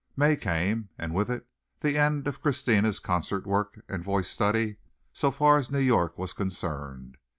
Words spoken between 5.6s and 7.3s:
New York was concerned.